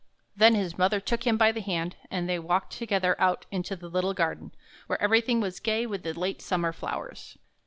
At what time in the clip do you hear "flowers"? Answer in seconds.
6.73-7.37